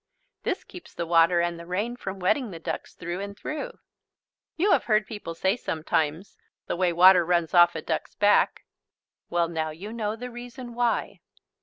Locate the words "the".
0.95-1.05, 1.59-1.67, 2.49-2.57, 6.65-6.75, 10.15-10.31